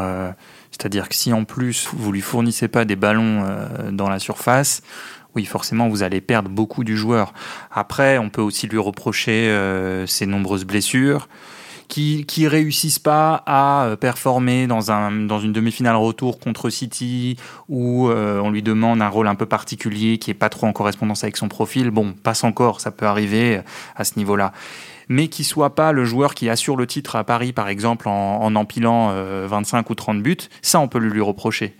[0.70, 3.44] c'est-à-dire que si en plus vous lui fournissez pas des ballons
[3.92, 4.82] dans la surface,
[5.36, 7.34] oui, forcément, vous allez perdre beaucoup du joueur.
[7.72, 9.54] Après, on peut aussi lui reprocher
[10.06, 11.28] ses nombreuses blessures
[11.92, 17.36] qui qui réussissent pas à euh, performer dans un dans une demi-finale retour contre City
[17.68, 20.72] où euh, on lui demande un rôle un peu particulier qui est pas trop en
[20.72, 21.92] correspondance avec son profil.
[21.92, 23.62] Bon, passe encore, ça peut arriver euh,
[23.98, 24.54] à ce niveau-là.
[25.10, 28.56] Mais qui soit pas le joueur qui assure le titre à Paris, par exemple, en,
[28.56, 29.14] empilant
[29.46, 31.76] 25 ou 30 buts, ça, on peut lui reprocher.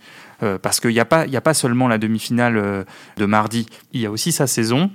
[0.62, 2.84] Parce qu'il n'y a, pas, a pas seulement la demi-finale
[3.16, 4.90] de mardi, il y a aussi sa saison,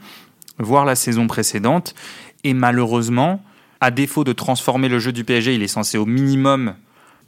[0.60, 1.96] voire la saison précédente.
[2.44, 3.42] Et malheureusement,
[3.82, 6.76] à défaut de transformer le jeu du PSG, il est censé au minimum,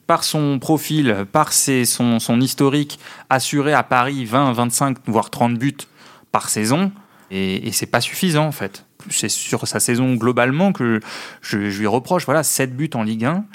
[0.07, 5.77] par son profil, par son, son historique, assurer à Paris 20, 25, voire 30 buts
[6.31, 6.91] par saison.
[7.29, 8.85] Et, et c'est pas suffisant en fait.
[9.09, 10.99] C'est sur sa saison globalement que
[11.41, 12.25] je, lui reproche.
[12.25, 13.45] Voilà, 7 buts en Ligue 1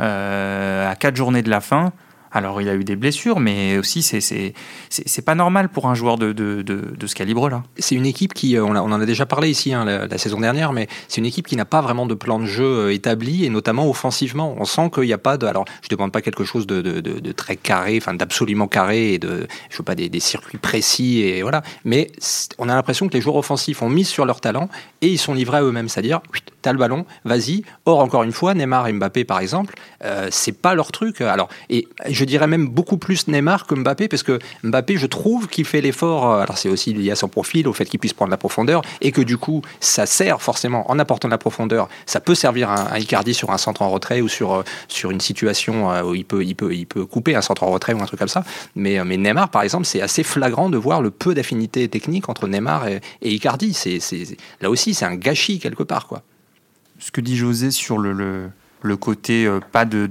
[0.00, 1.92] euh, à 4 journées de la fin.
[2.32, 6.32] Alors, il a eu des blessures, mais aussi, c'est pas normal pour un joueur de,
[6.32, 7.64] de, de, ce calibre-là.
[7.78, 10.40] C'est une équipe qui, euh, on, on, en a déjà parlé ici hein, la, saison
[10.40, 13.44] dernière, mais c'est une équipe qui n'a pas vraiment de plan de jeu euh, établi,
[13.44, 14.54] et notamment offensivement.
[14.58, 15.46] On sent qu'il n'y a pas de.
[15.46, 19.48] Alors, je ne demande pas quelque chose de, très carré, enfin d'absolument carré, et de,
[19.68, 21.62] je veux pas des, des, circuits précis, et voilà.
[21.84, 22.08] Mais
[22.58, 24.68] on a l'impression que les joueurs offensifs ont mis sur leur talent,
[25.00, 26.20] et ils sont livrés à eux-mêmes, c'est-à-dire,
[26.62, 27.62] t'as le ballon, vas-y.
[27.86, 31.20] Or, encore une fois, Neymar et Mbappé, par exemple, euh, c'est pas leur truc.
[31.20, 35.48] Alors, et je dirais même beaucoup plus Neymar que Mbappé, parce que Mbappé, je trouve
[35.48, 36.30] qu'il fait l'effort.
[36.30, 38.82] Euh, alors, c'est aussi lié à son profil, au fait qu'il puisse prendre la profondeur,
[39.00, 42.98] et que du coup, ça sert forcément, en apportant la profondeur, ça peut servir à,
[42.98, 46.24] Icardi sur un centre en retrait ou sur, euh, sur une situation euh, où il
[46.24, 48.44] peut, il, peut, il peut couper un centre en retrait ou un truc comme ça.
[48.74, 52.46] Mais, mais Neymar, par exemple, c'est assez flagrant de voir le peu d'affinité technique entre
[52.46, 53.74] Neymar et, Icardi.
[53.74, 54.00] C'est,
[54.60, 56.22] là aussi, c'est un gâchis quelque part, quoi.
[56.98, 58.50] Ce que dit José sur le,
[58.82, 60.06] le côté pas de,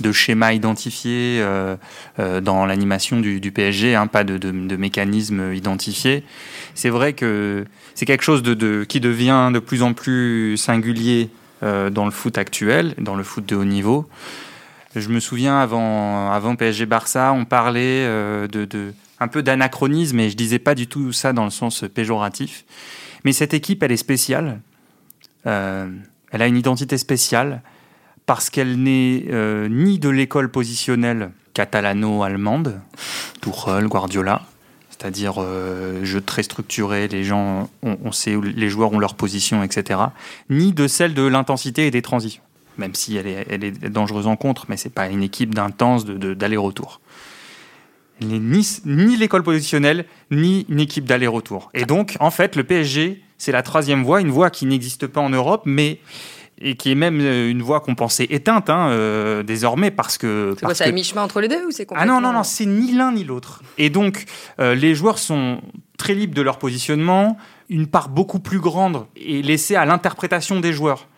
[0.00, 1.76] de schéma identifié euh,
[2.18, 6.24] euh, dans l'animation du, PSG, hein, pas de, de, mécanisme identifié.
[6.74, 7.64] C'est vrai que
[7.94, 8.42] c'est quelque chose
[8.88, 11.30] qui devient de plus en plus singulier
[11.62, 14.08] euh, dans le foot actuel, dans le foot de haut niveau.
[14.96, 20.36] Je me souviens avant, avant PSG Barça, on parlait de, un peu d'anachronisme et je
[20.36, 22.64] disais pas du tout ça dans le sens péjoratif.
[23.24, 24.60] Mais cette équipe, elle est spéciale.
[25.44, 25.92] elle
[26.30, 27.60] a une identité spéciale
[28.26, 32.80] parce qu'elle n'est euh, ni de l'école positionnelle catalano-allemande,
[33.40, 34.42] Tuchel, Guardiola,
[34.90, 39.62] c'est-à-dire euh, jeu très structuré, les gens, on, sait où les joueurs ont leur position,
[39.62, 40.00] etc.,
[40.50, 42.42] ni de celle de l'intensité et des transitions,
[42.78, 47.00] même si elle est, dangereuse en contre, mais c'est pas une équipe d'intense d'aller-retour.
[48.20, 51.70] Elle n'est ni, ni l'école positionnelle, ni une équipe d'aller-retour.
[51.74, 55.20] Et donc, en fait, le PSG, c'est la troisième voie, une voie qui n'existe pas
[55.20, 55.98] en Europe, mais
[56.60, 60.54] et qui est même euh, une voix qu'on pensait éteinte hein, euh, désormais parce que.
[60.58, 63.12] C'est quoi, mi-chemin entre les deux ou c'est Ah non, non, non, c'est ni l'un
[63.12, 63.62] ni l'autre.
[63.78, 64.24] Et donc,
[64.60, 65.60] euh, les joueurs sont
[65.98, 67.36] très libres de leur positionnement,
[67.68, 71.08] une part beaucoup plus grande est laissée à l'interprétation des joueurs.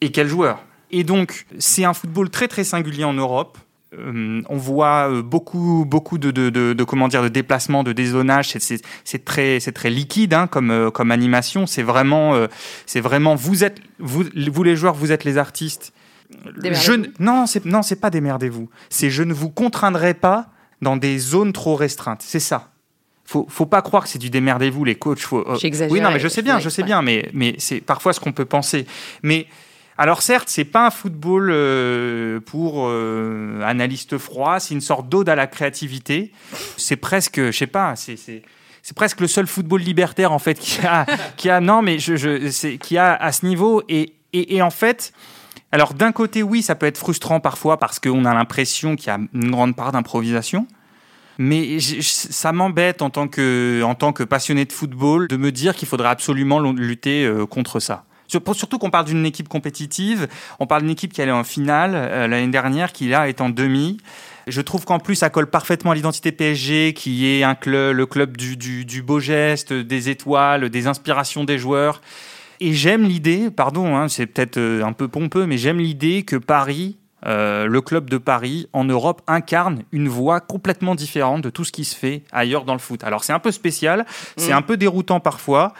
[0.00, 3.58] Et quels joueurs Et donc, c'est un football très très singulier en Europe
[3.94, 8.54] euh, on voit euh, beaucoup, beaucoup de, de, de, comment dire, de déplacements, de dézonage.
[8.58, 11.66] C'est très, c'est très liquide hein, comme, euh, comme animation.
[11.66, 12.34] C'est vraiment,
[12.86, 15.92] c'est vraiment, vous êtes, vous, vous les joueurs, vous êtes les artistes.
[16.62, 18.68] Je, non, c'est non, c'est pas démerdez-vous.
[18.90, 20.48] C'est je ne vous contraindrai pas
[20.82, 22.22] dans des zones trop restreintes.
[22.22, 22.70] C'est ça.
[23.24, 25.20] Faut, faut pas croire que c'est du démerdez-vous, les coachs.
[25.20, 25.44] Faut,
[25.90, 28.32] oui, non, mais je sais bien, je sais bien, mais, mais c'est parfois ce qu'on
[28.32, 28.86] peut penser.
[29.22, 29.46] Mais
[29.98, 35.28] alors certes, c'est pas un football euh, pour euh, analystes froids, c'est une sorte d'ode
[35.28, 36.32] à la créativité.
[36.76, 40.86] C'est presque, je sais pas, c'est c'est presque le seul football libertaire en fait qui
[40.86, 41.04] a,
[41.36, 45.12] qui a non mais je, je qui a à ce niveau et et, en fait,
[45.72, 49.10] alors d'un côté, oui, ça peut être frustrant parfois parce qu'on a l'impression qu'il y
[49.10, 50.66] a une grande part d'improvisation.
[51.38, 55.76] Mais ça m'embête en tant que en tant que passionné de football de me dire
[55.76, 58.04] qu'il faudrait absolument lutter euh, contre ça.
[58.28, 62.28] Surtout qu'on parle d'une équipe compétitive, on parle d'une équipe qui allait en finale euh,
[62.28, 63.98] l'année dernière, qui là est en demi.
[64.46, 68.06] Je trouve qu'en plus, ça colle parfaitement à l'identité PSG, qui est un club, le
[68.06, 72.00] club du, du, beau geste, des étoiles, des inspirations des joueurs.
[72.60, 76.36] Et j'aime l'idée, pardon, hein, c'est peut-être euh, un peu pompeux, mais j'aime l'idée que
[76.36, 81.64] Paris, euh, le club de Paris en Europe incarne une voie complètement différente de tout
[81.64, 83.02] ce qui se fait ailleurs dans le foot.
[83.02, 84.56] Alors c'est un peu spécial, c'est mm.
[84.56, 85.72] un peu déroutant parfois.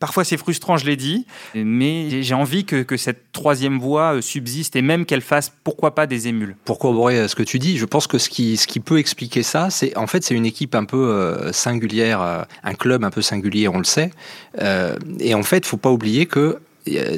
[0.00, 4.74] Parfois c'est frustrant, je l'ai dit, mais j'ai envie que, cette troisième voie euh, subsiste
[4.74, 6.56] et même qu'elle fasse, pourquoi pas, des émules.
[6.64, 9.70] Pour corroborer euh, ce que tu dis, je pense que ce qui, peut expliquer ça,
[9.70, 13.68] c'est en fait c'est une équipe un peu euh, singulière, un club un peu singulier,
[13.68, 14.10] on le sait.
[15.20, 16.58] et en fait, il faut pas oublier que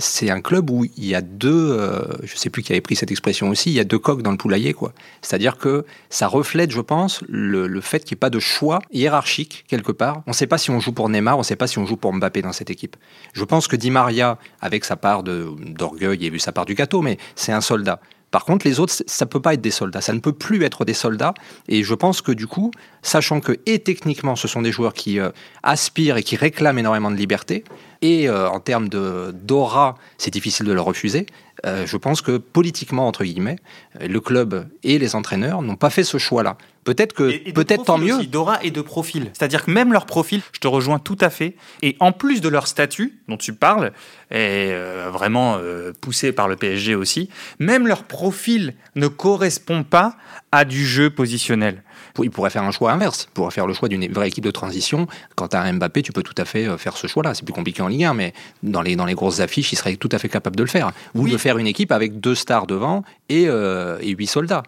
[0.00, 2.96] c'est un club où il y a deux, euh, je sais plus qui avait pris
[2.96, 4.92] cette expression aussi, il y a deux coques dans le poulailler, quoi.
[5.22, 9.64] C'est-à-dire que ça reflète, je pense, le, fait qu'il n'y ait pas de choix hiérarchique
[9.68, 10.22] quelque part.
[10.26, 11.86] On ne sait pas si on joue pour Neymar, on ne sait pas si on
[11.86, 12.96] joue pour Mbappé dans cette équipe.
[13.32, 17.18] Je pense que Di Maria, avec sa part d'orgueil, vu sa part du gâteau, mais
[17.36, 18.00] c'est un soldat.
[18.30, 20.00] Par contre, les autres, ça ne peut pas être des soldats.
[20.00, 21.32] Ça ne peut plus être des soldats.
[21.68, 22.70] Et je pense que du coup,
[23.02, 25.30] sachant que, et techniquement, ce sont des joueurs qui euh,
[25.62, 27.64] aspirent et qui réclament énormément de liberté,
[28.02, 31.26] et euh, en termes d'aura, c'est difficile de le refuser,
[31.66, 33.56] euh, je pense que politiquement, entre guillemets,
[34.00, 36.56] le club et les entraîneurs n'ont pas fait ce choix-là.
[36.84, 38.24] Peut-être que, peut-être tant mieux.
[38.24, 39.30] D'aura et de profil.
[39.34, 41.54] C'est-à-dire que même leur profil, je te rejoins tout à fait.
[41.82, 43.92] Et en plus de leur statut dont tu parles,
[44.30, 50.16] est euh, vraiment euh, poussé par le PSG aussi, même leur profil ne correspond pas
[50.52, 51.82] à du jeu positionnel.
[52.24, 54.50] Il pourrait faire un choix inverse, il pourrait faire le choix d'une vraie équipe de
[54.50, 55.06] transition.
[55.36, 57.34] Quant à Mbappé, tu peux tout à fait euh, faire ce choix-là.
[57.34, 59.96] C'est plus compliqué en Ligue 1, mais dans les, dans les grosses affiches, il serait
[59.96, 60.92] tout à fait capable de le faire.
[61.14, 64.62] Ou de faire une équipe avec deux stars devant et, et huit soldats.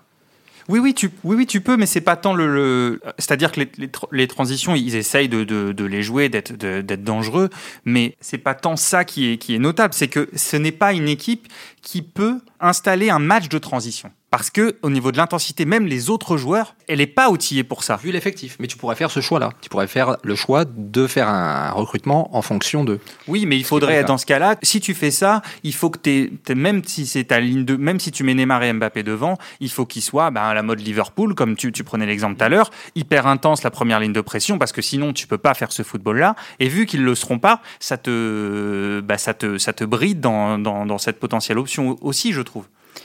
[0.71, 3.01] Oui, oui, tu, oui, oui, tu peux, mais c'est pas tant le.
[3.19, 7.51] C'est-à-dire que les, les, transitions, ils essayent de, de, de les jouer, d'être dangereux,
[7.85, 9.95] mais c'est pas tant ça qui est, qui est notable.
[9.95, 11.49] C'est que ce n'est pas une équipe
[11.83, 14.13] qui peut installer un match de transition.
[14.31, 17.83] Parce que au niveau de l'intensité, même les autres joueurs, elle n'est pas outillée pour
[17.83, 17.97] ça.
[17.97, 19.51] Vu l'effectif, mais tu pourrais faire ce choix-là.
[19.61, 23.01] Tu pourrais faire le choix de faire un recrutement en fonction de.
[23.27, 26.55] Oui, mais il faudrait dans ce cas-là, si tu fais ça, il faut que tu
[26.55, 29.69] même si c'est ta ligne de, même si tu mets Neymar et Mbappé devant, il
[29.69, 32.49] faut qu'ils soient ben, à la mode Liverpool, comme tu, tu prenais l'exemple tout à
[32.49, 35.73] l'heure, hyper intense la première ligne de pression, parce que sinon tu peux pas faire
[35.73, 36.37] ce football-là.
[36.61, 40.57] Et vu qu'ils le seront pas, ça te, bah, ça te, ça te bride dans,
[40.57, 42.50] dans, dans cette potentielle option aussi, je trouve.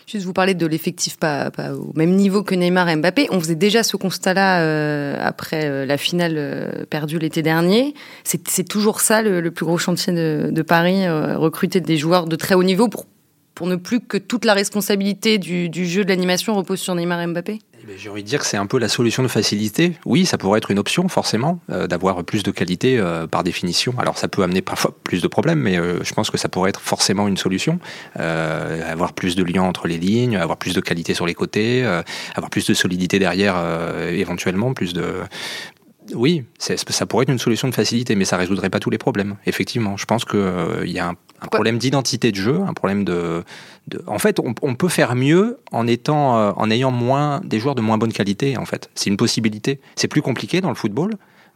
[0.08, 3.28] Juste vous parler de l'effectif pas, au même niveau que Neymar et Mbappé.
[3.32, 7.94] On faisait déjà ce constat-là euh, après euh, la finale euh, perdue l'été dernier.
[8.24, 12.64] C'est toujours ça le, plus gros chantier de, Paris, recruter des joueurs de très haut
[12.64, 13.06] niveau pour
[13.54, 17.22] pour ne plus que toute la responsabilité du, du jeu de l'animation repose sur Neymar
[17.22, 17.60] et Mbappé
[17.98, 19.94] J'ai envie de dire que c'est un peu la solution de facilité.
[20.06, 23.94] Oui, ça pourrait être une option, forcément, euh, d'avoir plus de qualité euh, par définition.
[24.00, 26.72] Alors ça peut amener parfois plus de problèmes, mais euh, je pense que ça pourrait
[26.72, 27.80] être forcément une solution.
[28.16, 31.84] avoir plus de liens entre les lignes, avoir plus de qualité sur les côtés,
[32.36, 33.56] avoir plus de solidité derrière,
[34.10, 35.06] éventuellement, plus de,
[36.14, 39.36] oui, ça pourrait être une solution de facilité, mais ça résoudrait pas tous les problèmes.
[39.46, 43.44] Effectivement, je pense qu'il euh, y a un, problème d'identité de jeu, un problème de.
[44.08, 47.82] En fait, on, peut faire mieux en étant, euh, en ayant moins des joueurs de
[47.82, 48.58] moins bonne qualité.
[48.58, 49.80] En fait, c'est une possibilité.
[49.96, 51.12] C'est plus compliqué dans le football,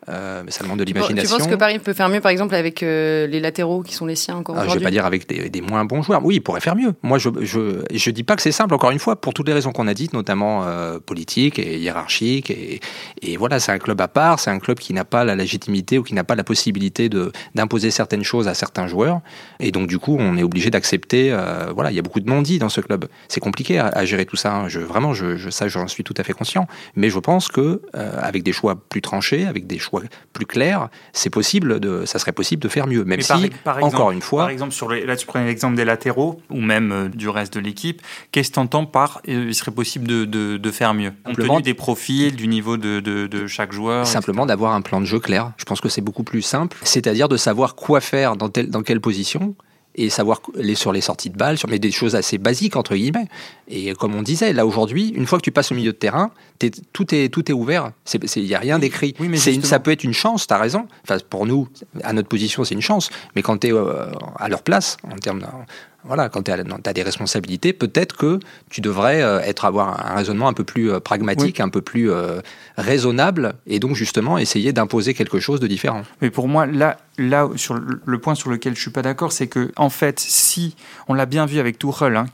[0.09, 1.37] euh, mais ça demande de l'imagination.
[1.37, 4.05] Tu penses que Paris peut faire mieux, par exemple, avec euh, les latéraux qui sont
[4.05, 6.25] les siens encore aujourd'hui ah, Je vais pas dire avec des, moins bons joueurs.
[6.25, 6.93] Oui, il pourrait faire mieux.
[7.03, 8.73] Moi, je je, je dis pas que c'est simple.
[8.73, 12.49] Encore une fois, pour toutes les raisons qu'on a dites, notamment euh, politiques et hiérarchiques.
[12.49, 12.79] Et,
[13.21, 14.39] et voilà, c'est un club à part.
[14.39, 17.31] C'est un club qui n'a pas la légitimité ou qui n'a pas la possibilité de
[17.53, 19.21] d'imposer certaines choses à certains joueurs.
[19.59, 21.31] Et donc, du coup, on est obligé d'accepter.
[21.31, 23.05] Euh, voilà, il y a beaucoup de non-dits dans ce club.
[23.27, 24.55] C'est compliqué à, gérer tout ça.
[24.55, 24.69] Hein.
[24.69, 26.67] Je, vraiment, je, je, ça, j'en suis tout à fait conscient.
[26.95, 29.98] Mais je pense que avec des choix plus tranchés, avec des choix
[30.33, 33.03] plus clair, c'est possible de, ça serait possible de faire mieux.
[33.03, 36.41] Même si, encore une fois, par exemple, sur les, là tu prenais l'exemple des latéraux
[36.49, 38.01] ou même euh, du reste de l'équipe.
[38.31, 41.13] Qu'est-ce que tu entends par euh, il serait possible de, de, faire mieux?
[41.25, 44.05] Compte tenu des profils, du niveau de, de chaque joueur.
[44.07, 45.51] Simplement d'avoir un plan de jeu clair.
[45.57, 46.77] Je pense que c'est beaucoup plus simple.
[46.83, 49.55] C'est-à-dire de savoir quoi faire dans, tel, dans quelle position
[49.95, 52.95] et savoir les, sur les sorties de balles, sur mais des choses assez basiques entre
[52.95, 53.27] guillemets.
[53.67, 56.31] Et comme on disait, là aujourd'hui, une fois que tu passes au milieu de terrain,
[56.93, 57.91] tout est tout est ouvert.
[58.35, 59.15] Il n'y a rien d'écrit.
[59.19, 60.47] Oui, ça peut être une chance.
[60.47, 60.87] tu as raison.
[61.03, 61.67] Enfin, pour nous,
[62.03, 63.09] à notre position, c'est une chance.
[63.35, 65.45] Mais quand tu es euh, à leur place, en termes
[66.05, 70.47] voilà, quand tu as, des responsabilités, peut-être que tu devrais euh, être avoir un raisonnement
[70.47, 72.39] un peu plus euh, pragmatique, un peu plus euh,
[72.77, 76.03] raisonnable, et donc justement essayer d'imposer quelque chose de différent.
[76.21, 79.47] Mais pour moi, là, là sur le point sur lequel je suis pas d'accord, c'est
[79.47, 80.75] que en fait, si
[81.07, 82.25] on l'a bien vu avec Tuchel, hein,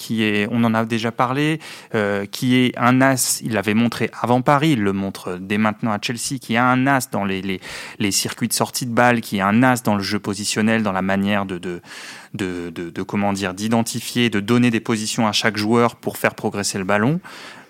[0.52, 1.60] on en a déjà parlé,
[2.32, 6.00] qui est un as, il l'avait montré avant Paris, il le montre dès maintenant à
[6.02, 7.60] Chelsea, qui est un as dans les,
[8.12, 11.02] circuits de sortie de balle, qui est un as dans le jeu positionnel, dans la
[11.02, 11.82] manière de,
[12.34, 17.19] d'identifier, de donner des positions à chaque joueur pour faire progresser le ballon.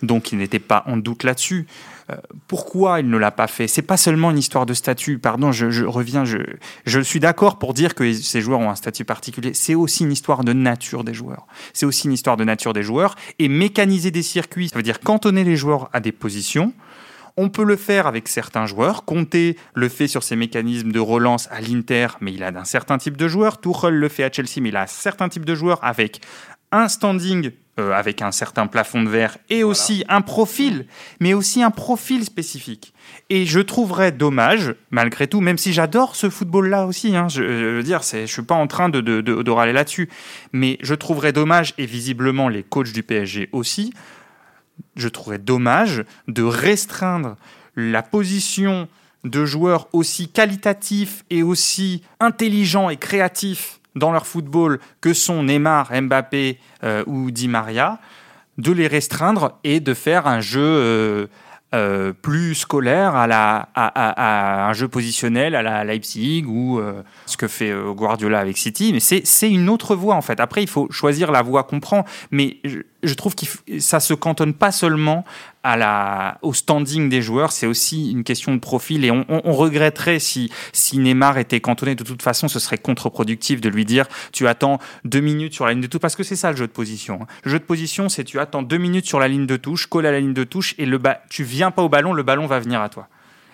[0.06, 1.68] Donc il n'était pas en doute là-dessus.
[2.12, 2.16] Euh,
[2.48, 3.68] pourquoi il ne l'a pas fait?
[3.68, 5.18] C'est pas seulement une histoire de statut.
[5.18, 6.24] Pardon, je, reviens.
[6.26, 9.54] Je, suis d'accord pour dire que ces joueurs ont un statut particulier.
[9.54, 11.48] C'est aussi une histoire de nature des joueurs.
[11.74, 13.16] C'est aussi une histoire de nature des joueurs.
[13.40, 16.74] Et mécaniser des circuits, ça veut dire cantonner les joueurs à des positions
[17.38, 19.04] on peut le faire avec certains joueurs.
[19.04, 19.36] Conte
[19.74, 23.18] le fait sur ses mécanismes de relance à l'Inter, mais il a d'un certain type
[23.18, 23.60] de joueurs.
[23.60, 26.22] Tuchel le fait à Chelsea, mais il a un certain type de joueurs avec
[26.72, 30.86] un standing euh, avec un certain plafond de verre et aussi un profil,
[31.20, 32.94] mais aussi un profil spécifique.
[33.30, 37.84] Et je trouverais dommage, malgré tout, même si j'adore ce football-là aussi, hein, je, veux
[37.84, 40.10] dire, je suis pas en train de, de, de râler là-dessus,
[40.54, 43.94] mais je trouverais dommage, et visiblement les coachs du PSG aussi,
[44.96, 47.36] je trouverais dommage de restreindre
[47.76, 48.88] la position
[49.26, 55.92] de joueurs aussi qualitatifs et aussi intelligents et créatifs dans leur football que sont Neymar,
[56.02, 58.00] Mbappé euh, ou Di Maria,
[58.58, 61.28] de les restreindre et de faire un jeu euh,
[61.74, 66.80] euh, plus scolaire à, la, à, un jeu positionnel à la Leipzig ou
[67.26, 68.94] ce que fait Guardiola avec City.
[68.94, 70.40] Mais c'est une autre voie en fait.
[70.40, 72.06] Après, il faut choisir la voie qu'on prend.
[72.32, 72.58] Mais
[73.08, 73.46] je trouve que
[73.80, 75.26] ça se cantonne pas seulement
[75.64, 79.04] à la, au standing des joueurs, c'est aussi une question de profil.
[79.04, 81.96] Et on, regretterait si, si Neymar était cantonné.
[81.96, 85.74] De toute façon, ce serait contre-productif de lui dire tu attends deux minutes sur la
[85.74, 87.20] ligne de touche, parce que c'est ça le jeu de position.
[87.24, 87.28] Hein.
[87.44, 90.06] Le jeu de position, c'est tu attends deux minutes sur la ligne de touche, colle
[90.06, 92.60] à la ligne de touche, et le tu viens pas au ballon, le ballon va
[92.60, 93.08] venir à toi.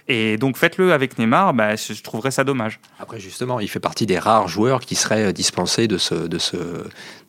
[0.07, 2.79] Et donc faites-le avec Neymar, bah, je trouverais ça dommage.
[2.99, 6.57] Après justement, il fait partie des rares joueurs qui seraient dispensés de ce, de ce,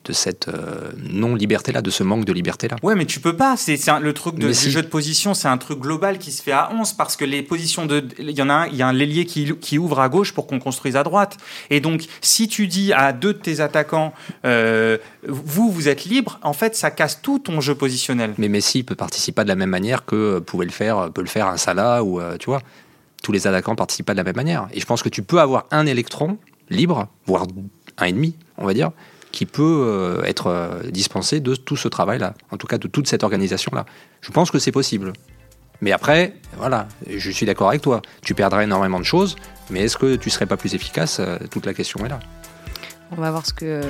[0.04, 2.76] de cette euh, non-liberté-là, de ce manque de liberté-là.
[2.82, 3.56] Ouais, mais tu peux pas.
[3.56, 6.52] C'est le truc de, du jeu de position, c'est un truc global qui se fait
[6.52, 8.04] à 11 parce que les positions de.
[8.18, 10.32] Il y en a un, il y a un l'ailier qui, qui, ouvre à gauche
[10.32, 11.36] pour qu'on construise à droite.
[11.70, 14.12] Et donc, si tu dis à deux de tes attaquants,
[14.44, 18.34] euh, vous, vous êtes libre, en fait, ça casse tout ton jeu positionnel.
[18.38, 21.28] Mais Messi peut participer pas de la même manière que pouvait le faire, peut le
[21.28, 22.60] faire un Salah ou, euh, tu vois,
[23.22, 24.68] tous les attaquants participent pas de la même manière.
[24.72, 26.38] Et je pense que tu peux avoir un électron
[26.70, 27.46] libre, voire
[27.98, 28.90] un et demi, on va dire,
[29.32, 33.08] qui peut euh, être euh, dispensé de tout ce travail-là, en tout cas de toute
[33.08, 33.86] cette organisation-là.
[34.20, 35.12] Je pense que c'est possible.
[35.80, 38.02] Mais après, voilà, je suis d'accord avec toi.
[38.22, 39.34] Tu perdrais énormément de choses,
[39.70, 42.20] mais est-ce que tu serais pas plus efficace euh, Toute la question est là.
[43.10, 43.82] On va voir ce que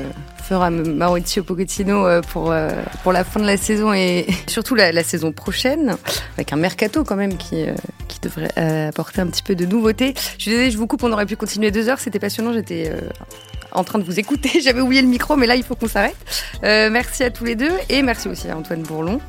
[0.43, 2.53] fera Maurizio Pochettino pour,
[3.05, 5.97] pour la fin de la saison et surtout la, saison prochaine,
[6.35, 7.67] avec un mercato quand même qui,
[8.09, 10.15] qui devrait apporter un petit peu de nouveauté.
[10.39, 12.91] Je suis désolée, je vous coupe, on aurait pu continuer deux heures, c'était passionnant, j'étais
[13.75, 14.61] en train de vous écouter.
[14.63, 16.17] J'avais oublié le micro, mais là, il faut qu'on s'arrête.
[16.65, 19.21] Euh, merci à tous les deux et merci aussi à Antoine Bourlon.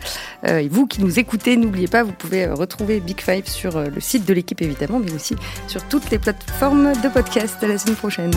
[0.47, 3.79] Euh, et vous qui nous écoutez, n'oubliez pas, vous pouvez euh, retrouver Big Five sur
[3.79, 5.35] le site de l'équipe évidemment, mais aussi
[5.67, 7.57] sur toutes les plateformes de podcast.
[7.63, 8.31] À la semaine prochaine.